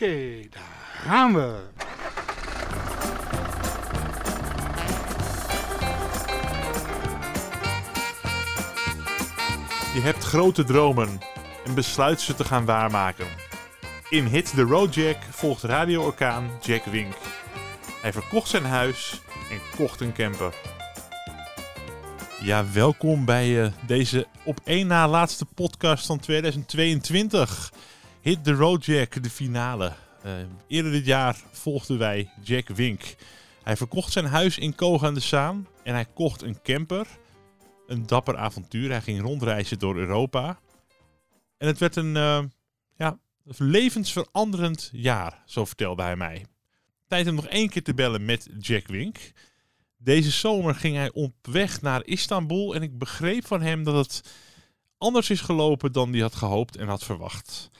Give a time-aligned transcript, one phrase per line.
[0.00, 0.62] Oké, daar
[1.02, 1.58] gaan we.
[9.94, 11.20] Je hebt grote dromen
[11.64, 13.26] en besluit ze te gaan waarmaken.
[14.10, 17.14] In Hit the Road Jack volgt radio-orkaan Jack Wink.
[18.02, 19.20] Hij verkocht zijn huis
[19.50, 20.54] en kocht een camper.
[22.40, 27.72] Ja, welkom bij eh, deze op één na laatste podcast van 2022.
[28.26, 29.92] Hit the Road Jack, de finale.
[30.22, 30.32] Eh,
[30.66, 33.16] eerder dit jaar volgden wij Jack Wink.
[33.62, 37.06] Hij verkocht zijn huis in Koog de Zaan en hij kocht een camper.
[37.86, 38.90] Een dapper avontuur.
[38.90, 40.58] Hij ging rondreizen door Europa.
[41.58, 42.42] En het werd een eh,
[42.96, 43.18] ja,
[43.56, 46.46] levensveranderend jaar, zo vertelde hij mij.
[47.06, 49.32] Tijd om nog één keer te bellen met Jack Wink.
[49.96, 54.34] Deze zomer ging hij op weg naar Istanbul en ik begreep van hem dat het
[54.98, 57.70] anders is gelopen dan hij had gehoopt en had verwacht.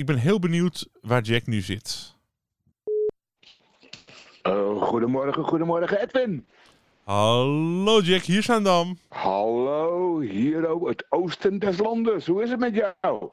[0.00, 2.14] Ik ben heel benieuwd waar Jack nu zit.
[4.42, 6.46] Oh, goedemorgen, goedemorgen Edwin.
[7.04, 8.98] Hallo Jack, hier zijn dan.
[9.08, 12.26] Hallo, hier op het oosten des landes.
[12.26, 13.28] Hoe is het met jou?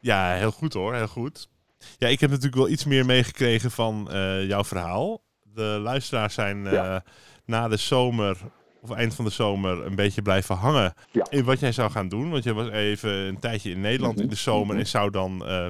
[0.00, 1.48] Ja, heel goed hoor, heel goed.
[1.98, 5.22] Ja, ik heb natuurlijk wel iets meer meegekregen van eh, jouw verhaal.
[5.54, 7.04] De luisteraars zijn eh, Ja.
[7.44, 8.36] na de zomer,
[8.80, 11.26] of eind van de zomer, een beetje blijven hangen Ja.
[11.30, 12.30] in wat jij zou gaan doen.
[12.30, 14.78] Want je was even een tijdje in Nederland Mhm, in de zomer mhm.
[14.78, 15.66] en zou dan eh,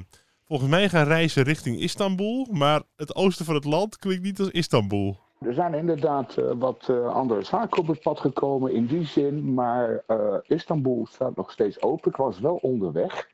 [0.49, 2.47] volgens mij gaan reizen richting Istanbul.
[2.51, 5.17] Maar het oosten van het land klinkt niet als Istanbul.
[5.39, 9.55] Er zijn inderdaad eh, wat eh, andere zaken op het pad gekomen in die zin,
[9.55, 12.11] maar eh, Istanbul staat nog steeds open.
[12.11, 13.29] Ik was wel onderweg.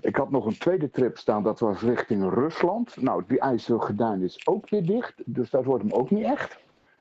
[0.00, 3.00] Ik had nog een tweede trip staan, dat was richting Rusland.
[3.00, 6.58] Nou, die IJsselgordijn is ook weer dicht, dus dat wordt hem ook niet echt.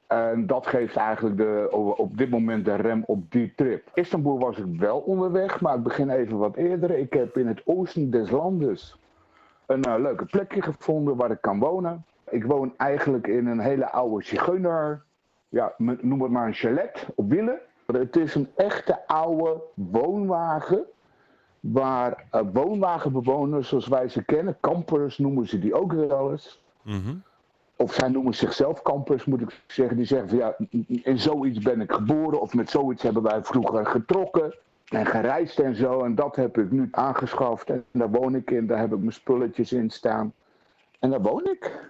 [0.07, 3.89] En dat geeft eigenlijk de, op dit moment de rem op die trip.
[3.93, 6.91] Istanbul was ik wel onderweg, maar ik begin even wat eerder.
[6.91, 8.99] Ik heb in het oosten des landes
[9.65, 12.05] een eh, leuke plekje gevonden waar ik kan wonen.
[12.29, 15.03] Ik woon eigenlijk in een hele oude zigeuner,
[15.49, 17.59] ja, noem het maar een chalet op wielen.
[17.85, 20.85] Het is een echte oude woonwagen
[21.59, 26.61] waar eh, woonwagenbewoners zoals wij ze kennen, kampers noemen ze die ook wel eens.
[26.81, 27.15] Mhm.
[27.77, 29.97] Of zij noemen zichzelf kampers, moet ik zeggen.
[29.97, 30.55] Die zeggen van ja,
[31.03, 32.41] in zoiets ben ik geboren.
[32.41, 34.55] Of met zoiets hebben wij vroeger getrokken
[34.87, 36.03] en gereisd en zo.
[36.03, 37.69] En dat heb ik nu aangeschaft.
[37.69, 38.67] En daar woon ik in.
[38.67, 40.33] Daar heb ik mijn spulletjes in staan.
[40.99, 41.89] En daar woon ik.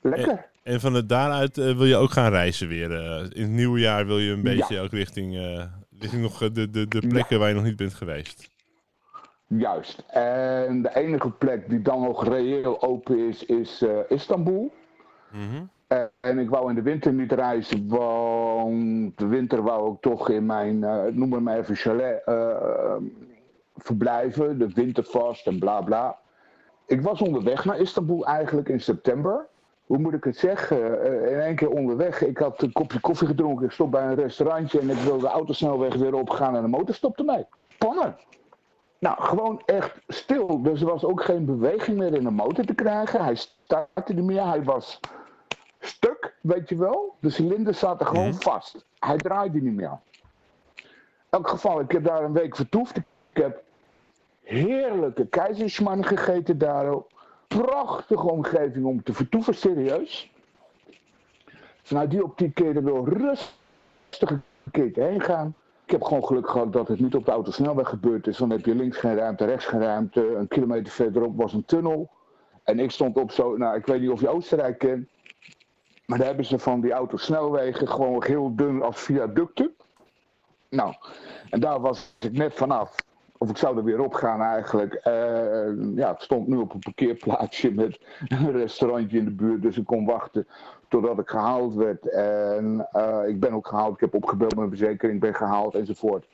[0.00, 0.46] Lekker.
[0.62, 2.92] En van het daaruit eh, wil je ook gaan reizen weer.
[2.94, 3.24] eh.
[3.32, 5.64] in het nieuwe jaar wil je een beetje ook richting, eh,
[5.98, 8.50] richting nog de, de, de plekken waar je nog niet bent geweest.
[9.46, 10.04] Juist.
[10.08, 13.98] En de enige plek die dan nog reëel open is, is eh,
[16.20, 20.46] En ik wou in de winter niet reizen, want de winter wou ik toch in
[20.46, 22.96] mijn, eh, noem maar maar even chalet, eh,
[23.76, 24.58] verblijven.
[24.58, 26.18] De wintervast en bla bla.
[26.86, 29.46] Ik was onderweg naar Istanbul eigenlijk in september.
[29.86, 31.02] Hoe moet ik het zeggen?
[31.02, 32.22] Eh, in één keer onderweg.
[32.22, 33.64] Ik had een kopje koffie gedronken.
[33.64, 36.94] Ik stop bij een restaurantje en ik wilde de autosnelweg weer opgaan en de motor
[36.94, 37.46] stopte mee.
[37.78, 38.16] Pannen.
[38.98, 40.62] Nou, gewoon echt stil.
[40.62, 43.24] Dus er was ook geen beweging meer in de motor te krijgen.
[43.24, 44.46] Hij startte niet meer.
[44.46, 45.00] Hij was
[45.86, 47.16] stuk, weet je wel.
[47.20, 48.40] De cilinders zaten gewoon Mhm.
[48.40, 48.86] vast.
[48.98, 49.98] Hij draaide niet meer.
[50.76, 50.84] In
[51.42, 52.96] elk geval, ik heb daar een week vertoefd.
[52.96, 53.62] Ik heb
[54.42, 56.94] heerlijke keizersman gegeten daar.
[57.48, 60.30] Prachtige omgeving om te vertoeven, serieus.
[61.82, 64.42] Vanuit die optiek kun je er wel rustig een
[64.94, 65.54] heen gaan.
[65.84, 68.36] Ik heb gewoon geluk gehad dat het niet op de autosnelweg gebeurd is.
[68.36, 70.34] Dan heb je links geen ruimte, rechts geen ruimte.
[70.34, 72.10] Een kilometer verderop was een tunnel.
[72.64, 75.08] En ik stond op zo, nou ik weet niet of je Oostenrijk kent.
[76.06, 79.74] Maar daar hebben ze van die autosnelwegen gewoon heel dun als viaducten.
[80.68, 80.94] Nou,
[81.50, 82.94] en daar was ik net vanaf.
[83.38, 84.94] Of ik zou er weer op gaan eigenlijk.
[84.94, 89.62] Eh, ja, ik stond nu op een parkeerplaatsje met een restaurantje in de buurt.
[89.62, 90.46] Dus ik kon wachten
[90.88, 92.08] totdat ik gehaald werd.
[92.08, 93.94] En eh, ik ben ook gehaald.
[93.94, 96.26] Ik heb opgebeld met mijn verzekering, ben gehaald enzovoort.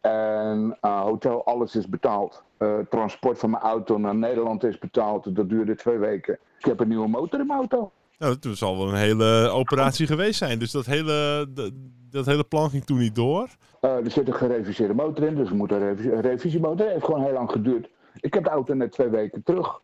[0.00, 2.42] En eh, hotel, alles is betaald.
[2.56, 5.36] Eh, transport van mijn auto naar Nederland is betaald.
[5.36, 6.38] Dat duurde twee weken.
[6.58, 7.90] Ik heb een nieuwe motor in mijn auto.
[8.18, 10.58] Nou, dat zal wel een hele operatie geweest zijn.
[10.58, 11.72] Dus dat hele, dat,
[12.10, 13.48] dat hele plan ging toen niet door.
[13.80, 16.84] Eh, er zit een gereviseerde motor in, dus er moet een, revis een revisiemotor.
[16.84, 17.88] Het heeft gewoon heel lang geduurd.
[18.20, 19.80] Ik heb de auto net twee weken terug.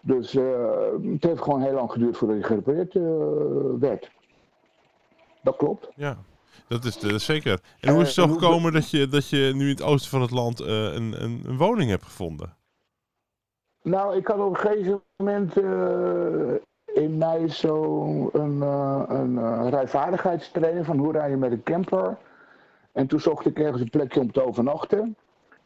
[0.00, 0.44] Dus eh,
[1.12, 3.02] het heeft gewoon heel lang geduurd voordat hij gerepareerd eh,
[3.80, 4.10] werd.
[5.42, 5.88] Dat klopt.
[5.94, 6.18] Ja,
[6.68, 7.60] dat is, dat is zeker.
[7.80, 10.20] En hoe is het zo gekomen dat je, dat je nu in het oosten van
[10.20, 12.56] het land een, een, een woning hebt gevonden?
[13.82, 15.54] Nou, ik had op een gegeven moment
[16.96, 22.16] in mei zo een, eh, een eh, rijvaardigheidstraining van hoe rij je met een camper.
[22.92, 25.16] En toen zocht ik ergens een plekje om te overnachten.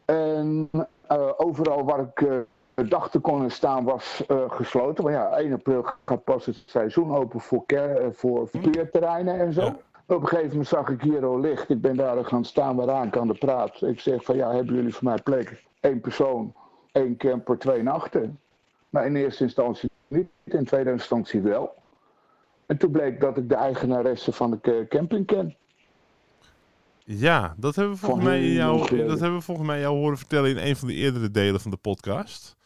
[0.04, 0.70] En
[1.06, 5.04] eh, overal waar ik eh, dag te konden staan was gesloten.
[5.04, 7.64] Maar ja, 1 april gaat pas het seizoen open voor,
[8.12, 9.60] voor verkeerterreinen en zo.
[9.60, 9.76] Ja.
[10.06, 11.68] Op een gegeven moment zag ik hier al licht.
[11.68, 13.82] Ik ben daar gaan staan waaraan aan de praat.
[13.82, 15.64] Ik zeg van ja, hebben jullie voor mij plek?
[15.80, 16.54] Eén persoon,
[16.92, 18.40] één camper, twee nachten.
[18.88, 21.74] Maar in eerste instantie niet, in tweede instantie wel.
[22.66, 25.56] En toen bleek dat ik de eigenaresse van de ca- camping ken.
[27.04, 30.50] Ja, dat hebben we volgens mij jou, dat hebben we volgens mij jou horen vertellen
[30.50, 32.56] in een van de eerdere delen van de podcast.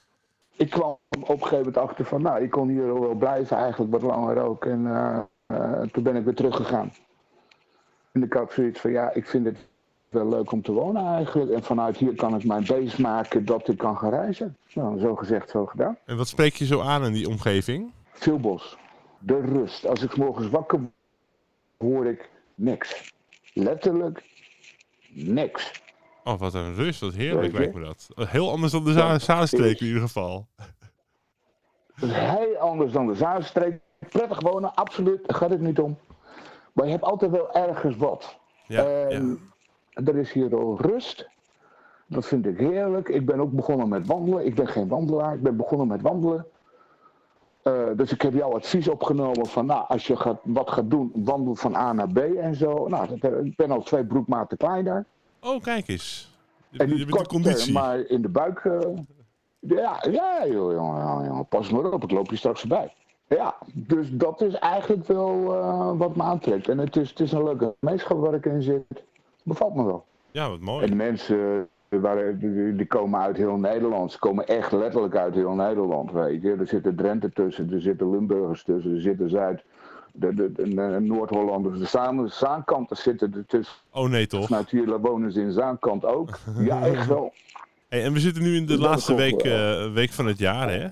[0.57, 3.93] ik kwam op een gegeven moment achter van, nou, ik kon hier wel blijven eigenlijk
[3.93, 4.65] wat langer ook.
[4.65, 6.93] En eh, eh, toen ben ik weer teruggegaan.
[8.13, 9.67] En ik had zoiets van, ja, ik vind het
[10.15, 11.51] wel leuk om te wonen eigenlijk.
[11.51, 14.57] En vanuit hier kan ik mijn base maken dat ik kan gaan reizen.
[14.75, 15.99] Nou, zo gezegd, zo gedaan.
[16.05, 17.93] En wat spreek je zo aan in die omgeving?
[18.13, 18.77] Veel bos.
[19.19, 19.87] De rust.
[19.87, 20.93] Als ik 's morgens wakker word,
[21.79, 23.13] hoor ik niks.
[23.53, 24.23] Letterlijk
[25.09, 25.83] niks.
[26.25, 28.09] Oh, wat een rust, wat heerlijk lijkt me dat.
[28.15, 30.47] Heel anders dan de Ja, Zaanstreek in ieder geval.
[31.95, 33.81] Heel anders dan de Zuidstreek.
[34.09, 35.99] Prettig wonen, absoluut, daar gaat het niet om.
[36.73, 38.39] Maar je hebt altijd wel ergens wat.
[38.67, 39.23] Ja, ja.
[39.95, 41.29] Er is hier al rust.
[42.07, 43.09] Dat vind ik heerlijk.
[43.09, 44.47] Ik ben ook begonnen met wandelen.
[44.47, 46.47] Ik ben geen wandelaar, ik ben begonnen met wandelen.
[47.63, 51.13] Eh, dus ik heb jouw advies opgenomen van, nou, als je gaat, wat gaat doen,
[51.15, 52.89] wandel van A naar B en zo.
[52.89, 55.05] Nou, dat, ik ben al twee broekmaten kleiner.
[55.41, 56.33] Oh, kijk eens.
[56.69, 57.73] Je, En je niet kort, conditie.
[57.73, 58.65] maar in de buik.
[58.65, 58.81] eh,
[59.59, 62.93] ja, ja, joh, jongen, pas maar op, ik loop je straks voorbij.
[63.29, 66.69] Ja, dus dat is eigenlijk wel eh, wat me aantrekt.
[66.69, 68.85] En het is, het is een leuke gemeenschap waar ik in zit.
[69.45, 70.05] Bevalt me wel.
[70.31, 70.87] Ja, wat En mooi.
[70.87, 71.99] de mensen eh,
[72.77, 74.13] die, komen uit heel Nederland.
[74.13, 76.51] Ze komen echt letterlijk uit heel Nederland, weet je.
[76.59, 79.65] Er zitten Drenthe tussen, er zitten Limburgers tussen, er zitten Zuid...
[80.17, 83.75] De, de, de, de Noord-Hollanders, de Zaan- Zaankanten zitten er tussen.
[83.91, 84.71] Oh nee, toch?
[84.71, 86.39] Hier wonen ze in Zaankant ook.
[86.59, 87.33] Ja, echt wel.
[87.89, 90.39] Hey, en we zitten nu in de Dat laatste week, eh, eh, week van het
[90.39, 90.89] jaar, hè?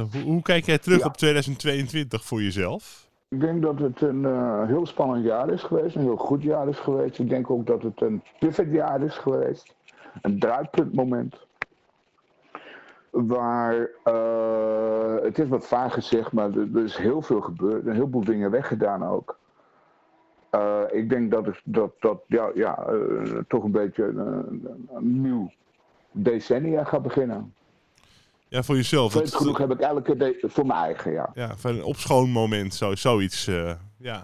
[0.00, 1.06] Hoe, hoe kijk jij terug Ja.
[1.06, 3.08] op 2022 voor jezelf?
[3.30, 6.68] Ik denk dat het een eh, heel spannend jaar is geweest, een heel goed jaar
[6.68, 7.18] is geweest.
[7.18, 9.74] Ik denk ook dat het een pivotjaar is geweest,
[10.22, 11.46] een draaipuntmoment.
[13.10, 18.24] Waar, eh, het is wat vaag gezegd, maar er, is heel veel gebeurd, een heleboel
[18.24, 19.38] dingen weggedaan ook.
[20.50, 22.86] Eh, ik denk dat het dat, dat, ja, ja,
[23.48, 25.50] toch een beetje een, een nieuw
[26.10, 27.54] decennia gaat beginnen.
[28.50, 29.12] Ja, voor jezelf.
[29.12, 31.30] Vreemd genoeg heb ik elke de, voor mijn eigen, ja.
[31.34, 33.46] ja, van een opschoonmoment, zo, zoiets.
[33.46, 34.22] eh, ja.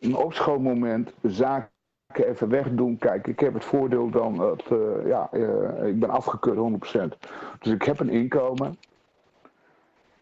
[0.00, 1.70] een opschoonmoment, zaken
[2.14, 2.98] even wegdoen.
[2.98, 7.16] Kijk, ik heb het voordeel dan dat, eh, ja, eh, ik ben afgekeurd 100%.
[7.58, 8.78] Dus ik heb een inkomen.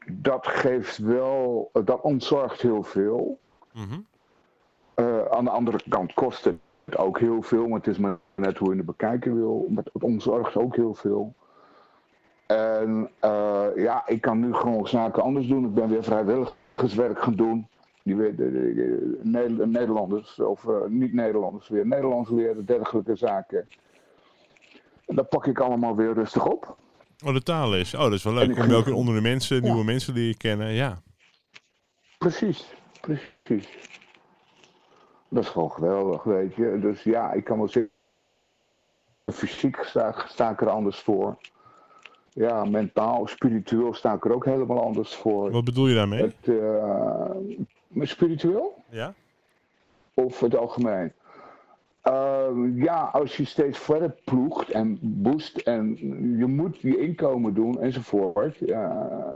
[0.06, 3.38] Dat geeft wel, dat ontzorgt heel veel.
[3.72, 4.00] Mhm.
[5.30, 6.56] Aan de andere kant kost het
[6.96, 9.66] ook heel veel, maar het is maar net hoe je het bekijken wil.
[9.68, 11.34] Maar het ontzorgt ook heel veel.
[12.56, 15.64] En eh, ja, ik kan nu gewoon zaken anders doen.
[15.64, 17.66] Ik ben weer vrijwilligerswerk gaan doen.
[18.02, 23.16] Die weer de, de- de- Neder- Nederlanders, of eh, niet Nederlanders, weer Nederlands leren, dergelijke
[23.16, 23.68] zaken.
[25.06, 26.76] En dat pak ik allemaal weer rustig op.
[27.24, 27.94] Oh, de taalles.
[27.94, 28.54] Oh, dat is wel leuk.
[28.56, 29.62] Kom je ook onder de mensen, Ja.
[29.62, 30.72] nieuwe mensen leren kennen.
[30.72, 31.02] Ja.
[32.18, 34.00] Precies, precies.
[35.28, 36.78] Dat is gewoon geweldig, weet je.
[36.80, 37.92] Dus ja, ik kan wel zeggen,
[39.32, 41.36] fysiek sta, sta ik er anders voor.
[42.34, 45.50] Ja, mentaal, spiritueel sta ik er ook helemaal anders voor.
[45.50, 46.22] Wat bedoel je daarmee?
[46.22, 47.30] Het, eh,
[48.06, 49.14] spiritueel Ja?
[50.14, 51.12] of het algemeen?
[52.00, 55.96] Eh, ja, als je steeds verder ploegt en boost en
[56.38, 58.60] je moet je inkomen doen enzovoort.
[58.64, 59.28] Eh,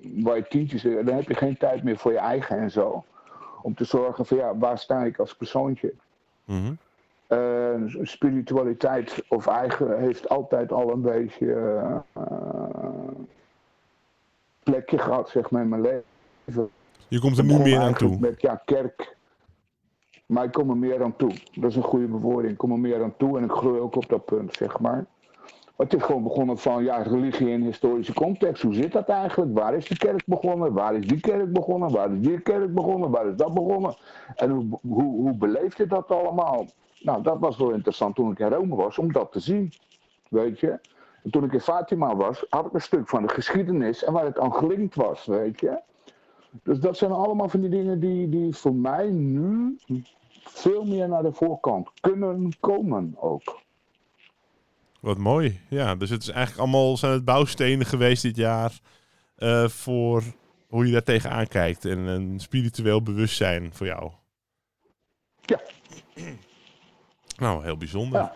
[0.00, 3.04] waar je tientjes, dan heb je geen tijd meer voor je eigen en zo.
[3.62, 5.92] Om te zorgen van ja, waar sta ik als persoontje?
[6.44, 6.72] Mhm.
[7.74, 11.54] Eh, spiritualiteit of eigen heeft altijd al een beetje
[12.14, 12.22] eh,
[14.62, 16.70] plekje gehad, zeg maar, in mijn leven.
[17.08, 18.18] Je komt er nu meer aan toe.
[18.20, 19.16] Met ja, kerk.
[20.26, 21.34] Maar ik kom er meer aan toe.
[21.54, 22.52] Dat is een goede bewoording.
[22.52, 25.06] Ik kom er meer aan toe en ik groei ook op dat punt, zeg maar.
[25.76, 28.62] Maar het is gewoon begonnen van ja, religie in historische context.
[28.62, 29.58] Hoe zit dat eigenlijk?
[29.58, 30.72] Waar is de kerk begonnen?
[30.72, 31.92] Waar is die kerk begonnen?
[31.92, 33.10] Waar is die kerk begonnen?
[33.10, 33.96] Waar is dat begonnen?
[34.34, 36.66] En hoe, hoe, hoe beleeft je dat allemaal?
[37.00, 39.72] Nou, dat was wel interessant toen ik in Rome was, om dat te zien.
[40.28, 40.78] Weet je?
[41.22, 44.24] En toen ik in Fatima was, had ik een stuk van de geschiedenis en waar
[44.24, 45.80] het aan gelinkt was, weet je?
[46.62, 49.78] Dus dat zijn allemaal van die dingen die, die voor mij nu
[50.40, 53.62] veel meer naar de voorkant kunnen komen ook.
[55.04, 55.60] Wat mooi.
[55.68, 58.78] Ja, dus het is eigenlijk allemaal zijn het bouwstenen geweest dit jaar
[59.36, 60.22] eh, voor
[60.68, 64.10] hoe je daar tegenaan kijkt en een spiritueel bewustzijn voor jou.
[65.40, 65.60] Ja.
[67.36, 68.20] Nou, heel bijzonder.
[68.20, 68.34] Ja.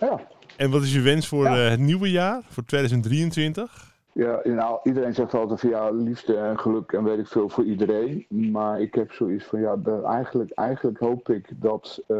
[0.00, 0.20] Ja,
[0.56, 1.64] En wat is je wens voor Ja.
[1.64, 3.96] eh, het nieuwe jaar, voor 2023?
[4.12, 7.64] Ja, nou, iedereen zegt altijd van ja, liefde en geluk en weet ik veel voor
[7.64, 8.26] iedereen.
[8.28, 12.16] Maar ik heb zoiets van ja, eigenlijk, eigenlijk hoop ik dat eh,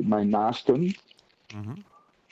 [0.00, 0.94] mijn naasten,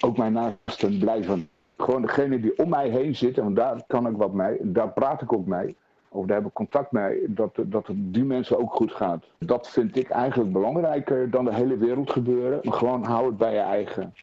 [0.01, 1.49] ook mijn naasten blijven.
[1.77, 5.23] Gewoon degene die om mij heen zitten, want daar kan ik wat mee, daar praat
[5.23, 5.77] ik ook mee.
[6.09, 9.25] Of daar heb ik contact mee, dat, dat het die mensen ook goed gaat.
[9.39, 12.61] Dat vind ik eigenlijk belangrijker dan de hele wereld gebeuren.
[12.63, 14.15] Maar gewoon hou het bij je eigen.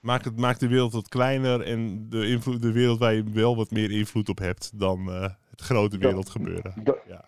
[0.00, 3.56] Maak, het, maak de wereld wat kleiner en de, invloed, de wereld waar je wel
[3.56, 6.72] wat meer invloed op hebt dan eh, het grote wereldgebeuren.
[6.84, 7.24] Dat- Ja.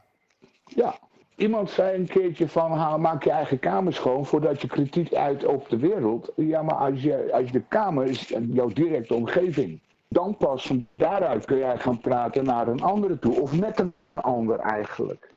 [0.65, 0.99] Ja,
[1.37, 5.45] iemand zei een keertje van ha, maak je eigen kamer schoon voordat je kritiek uit
[5.45, 6.33] op de wereld.
[6.37, 9.81] Ja, maar als je, als de kamer is jouw directe omgeving.
[10.09, 13.41] Dan pas van daaruit kun jij gaan praten naar een andere toe.
[13.41, 15.31] Of met een ander eigenlijk.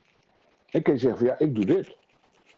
[0.69, 1.95] Ik je zeggen van ja, ik doe dit.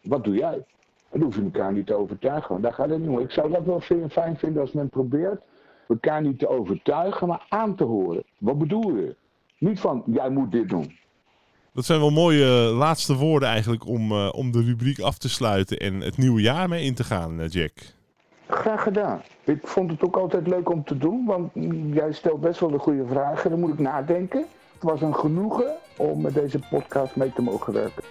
[0.02, 0.64] Wat doe jij?
[1.10, 2.48] Dan hoef je elkaar niet te overtuigen.
[2.48, 3.18] Want daar gaat het niet om.
[3.18, 5.42] Ik zou dat wel fijn vinden als men probeert
[5.88, 8.24] elkaar niet te overtuigen, maar aan te horen.
[8.38, 9.16] Wat bedoel je?
[9.58, 10.98] Niet van jij moet dit doen.
[11.74, 15.28] Dat zijn wel mooie eh, laatste woorden eigenlijk om, eh, om de rubriek af te
[15.28, 17.72] sluiten en het nieuwe jaar mee in te gaan, eh, Jack.
[18.48, 19.22] Graag gedaan.
[19.44, 21.50] Ik vond het ook altijd leuk om te doen, want
[21.92, 23.50] jij stelt best wel de goede vragen.
[23.50, 24.44] Dan moet ik nadenken.
[24.74, 28.02] Het was een genoegen om met deze podcast mee te mogen werken.